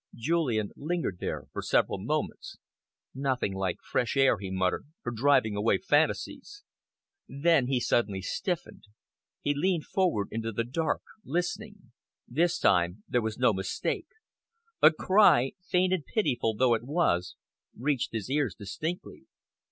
[0.15, 2.57] Julian lingered there for several moments.
[3.13, 6.63] "Nothing like fresh air," he muttered, "for driving away fancies."
[7.29, 8.85] Then he suddenly stiffened.
[9.41, 11.91] He leaned forward into the dark, listening.
[12.27, 14.07] This time there was no mistake.
[14.81, 17.35] A cry, faint and pitiful though it was,
[17.77, 19.27] reached his ears distinctly.